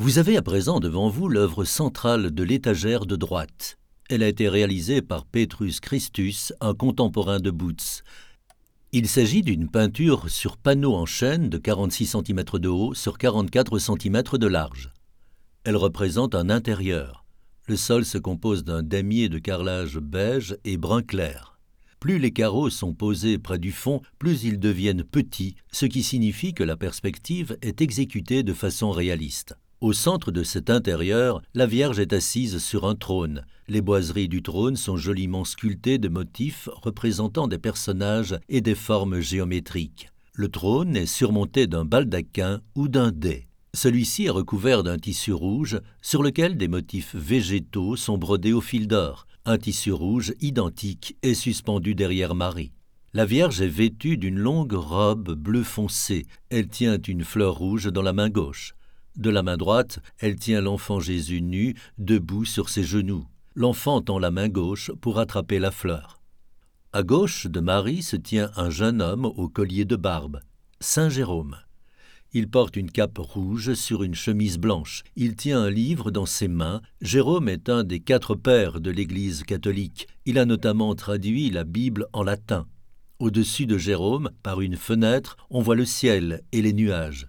Vous 0.00 0.18
avez 0.18 0.36
à 0.36 0.42
présent 0.42 0.78
devant 0.78 1.08
vous 1.08 1.28
l'œuvre 1.28 1.64
centrale 1.64 2.30
de 2.30 2.44
l'étagère 2.44 3.04
de 3.04 3.16
droite. 3.16 3.78
Elle 4.08 4.22
a 4.22 4.28
été 4.28 4.48
réalisée 4.48 5.02
par 5.02 5.26
Petrus 5.26 5.80
Christus, 5.80 6.52
un 6.60 6.72
contemporain 6.72 7.40
de 7.40 7.50
Boots. 7.50 8.04
Il 8.92 9.08
s'agit 9.08 9.42
d'une 9.42 9.68
peinture 9.68 10.30
sur 10.30 10.56
panneau 10.56 10.94
en 10.94 11.04
chêne 11.04 11.48
de 11.48 11.58
46 11.58 12.14
cm 12.24 12.44
de 12.44 12.68
haut 12.68 12.94
sur 12.94 13.18
44 13.18 13.80
cm 13.80 14.22
de 14.34 14.46
large. 14.46 14.92
Elle 15.64 15.74
représente 15.74 16.36
un 16.36 16.48
intérieur. 16.48 17.24
Le 17.66 17.74
sol 17.74 18.04
se 18.04 18.18
compose 18.18 18.62
d'un 18.62 18.84
damier 18.84 19.28
de 19.28 19.40
carrelage 19.40 19.98
beige 19.98 20.56
et 20.64 20.76
brun 20.76 21.02
clair. 21.02 21.58
Plus 21.98 22.20
les 22.20 22.30
carreaux 22.30 22.70
sont 22.70 22.94
posés 22.94 23.36
près 23.36 23.58
du 23.58 23.72
fond, 23.72 24.00
plus 24.20 24.44
ils 24.44 24.60
deviennent 24.60 25.02
petits, 25.02 25.56
ce 25.72 25.86
qui 25.86 26.04
signifie 26.04 26.54
que 26.54 26.62
la 26.62 26.76
perspective 26.76 27.58
est 27.62 27.80
exécutée 27.80 28.44
de 28.44 28.54
façon 28.54 28.92
réaliste. 28.92 29.56
Au 29.80 29.92
centre 29.92 30.32
de 30.32 30.42
cet 30.42 30.70
intérieur, 30.70 31.40
la 31.54 31.64
Vierge 31.64 32.00
est 32.00 32.12
assise 32.12 32.58
sur 32.58 32.84
un 32.84 32.96
trône. 32.96 33.46
Les 33.68 33.80
boiseries 33.80 34.28
du 34.28 34.42
trône 34.42 34.74
sont 34.74 34.96
joliment 34.96 35.44
sculptées 35.44 35.98
de 35.98 36.08
motifs 36.08 36.68
représentant 36.82 37.46
des 37.46 37.58
personnages 37.58 38.36
et 38.48 38.60
des 38.60 38.74
formes 38.74 39.20
géométriques. 39.20 40.08
Le 40.34 40.48
trône 40.48 40.96
est 40.96 41.06
surmonté 41.06 41.68
d'un 41.68 41.84
baldaquin 41.84 42.60
ou 42.74 42.88
d'un 42.88 43.12
dais. 43.12 43.46
Celui-ci 43.72 44.24
est 44.24 44.30
recouvert 44.30 44.82
d'un 44.82 44.98
tissu 44.98 45.32
rouge 45.32 45.80
sur 46.02 46.24
lequel 46.24 46.56
des 46.56 46.66
motifs 46.66 47.14
végétaux 47.14 47.94
sont 47.94 48.18
brodés 48.18 48.52
au 48.52 48.60
fil 48.60 48.88
d'or. 48.88 49.28
Un 49.44 49.58
tissu 49.58 49.92
rouge 49.92 50.34
identique 50.40 51.16
est 51.22 51.34
suspendu 51.34 51.94
derrière 51.94 52.34
Marie. 52.34 52.72
La 53.14 53.24
Vierge 53.24 53.60
est 53.60 53.68
vêtue 53.68 54.16
d'une 54.16 54.40
longue 54.40 54.72
robe 54.72 55.34
bleu 55.34 55.62
foncé. 55.62 56.26
Elle 56.50 56.66
tient 56.66 57.00
une 57.00 57.22
fleur 57.22 57.54
rouge 57.54 57.86
dans 57.86 58.02
la 58.02 58.12
main 58.12 58.28
gauche. 58.28 58.74
De 59.18 59.30
la 59.30 59.42
main 59.42 59.56
droite, 59.56 59.98
elle 60.18 60.36
tient 60.36 60.60
l'enfant 60.60 61.00
Jésus 61.00 61.42
nu, 61.42 61.74
debout 61.98 62.44
sur 62.44 62.68
ses 62.68 62.84
genoux. 62.84 63.26
L'enfant 63.56 64.00
tend 64.00 64.20
la 64.20 64.30
main 64.30 64.48
gauche 64.48 64.92
pour 65.00 65.18
attraper 65.18 65.58
la 65.58 65.72
fleur. 65.72 66.20
À 66.92 67.02
gauche 67.02 67.48
de 67.48 67.58
Marie 67.58 68.02
se 68.02 68.14
tient 68.14 68.52
un 68.56 68.70
jeune 68.70 69.02
homme 69.02 69.24
au 69.24 69.48
collier 69.48 69.84
de 69.84 69.96
barbe, 69.96 70.40
Saint 70.78 71.08
Jérôme. 71.08 71.56
Il 72.32 72.48
porte 72.48 72.76
une 72.76 72.92
cape 72.92 73.18
rouge 73.18 73.74
sur 73.74 74.04
une 74.04 74.14
chemise 74.14 74.58
blanche. 74.58 75.02
Il 75.16 75.34
tient 75.34 75.62
un 75.62 75.70
livre 75.70 76.12
dans 76.12 76.26
ses 76.26 76.46
mains. 76.46 76.80
Jérôme 77.00 77.48
est 77.48 77.68
un 77.68 77.82
des 77.82 77.98
quatre 77.98 78.36
pères 78.36 78.80
de 78.80 78.90
l'Église 78.90 79.42
catholique. 79.42 80.06
Il 80.26 80.38
a 80.38 80.44
notamment 80.44 80.94
traduit 80.94 81.50
la 81.50 81.64
Bible 81.64 82.06
en 82.12 82.22
latin. 82.22 82.66
Au-dessus 83.18 83.66
de 83.66 83.78
Jérôme, 83.78 84.30
par 84.44 84.60
une 84.60 84.76
fenêtre, 84.76 85.38
on 85.50 85.60
voit 85.60 85.74
le 85.74 85.86
ciel 85.86 86.42
et 86.52 86.62
les 86.62 86.72
nuages. 86.72 87.26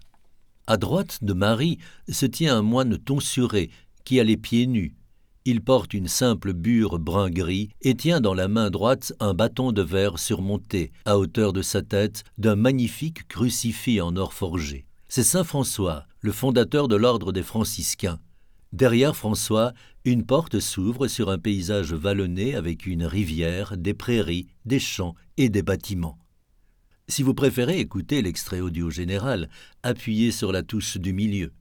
À 0.70 0.78
droite 0.78 1.24
de 1.24 1.34
Marie 1.34 1.80
se 2.10 2.28
tient 2.28 2.56
un 2.56 2.62
moine 2.62 3.00
tonsuré 3.00 3.72
qui 4.06 4.20
a 4.20 4.24
les 4.24 4.38
pieds 4.38 4.68
nus. 4.68 4.96
Il 5.44 5.62
porte 5.62 5.96
une 5.96 6.08
simple 6.08 6.54
bure 6.54 7.00
brun-gris 7.00 7.70
et 7.82 7.96
tient 7.96 8.22
dans 8.22 8.36
la 8.36 8.48
main 8.48 8.70
droite 8.70 9.12
un 9.20 9.34
bâton 9.34 9.72
de 9.72 9.82
verre 9.82 10.20
surmonté, 10.20 10.92
à 11.06 11.18
hauteur 11.18 11.54
de 11.54 11.64
sa 11.64 11.82
tête, 11.82 12.24
d'un 12.38 12.56
magnifique 12.56 13.28
crucifix 13.28 14.00
en 14.00 14.16
or 14.16 14.32
forgé. 14.32 14.86
C'est 15.08 15.24
Saint 15.24 15.44
François, 15.44 16.06
le 16.22 16.32
fondateur 16.32 16.88
de 16.88 16.96
l'ordre 16.96 17.32
des 17.32 17.42
franciscains. 17.42 18.20
Derrière 18.72 19.16
François, 19.16 19.74
une 20.06 20.24
porte 20.24 20.60
s'ouvre 20.60 21.08
sur 21.08 21.32
un 21.32 21.40
paysage 21.40 21.94
vallonné 21.94 22.54
avec 22.54 22.86
une 22.86 23.06
rivière, 23.06 23.76
des 23.76 23.96
prairies, 23.96 24.46
des 24.66 24.80
champs 24.80 25.16
et 25.38 25.50
des 25.50 25.64
bâtiments. 25.64 26.20
Si 27.10 27.24
vous 27.24 27.34
préférez 27.34 27.80
écouter 27.80 28.22
l'extrait 28.22 28.60
audio 28.60 28.92
général, 28.92 29.50
appuyez 29.82 30.32
sur 30.32 30.52
la 30.52 30.62
touche 30.62 30.98
du 30.98 31.12
milieu. 31.12 31.52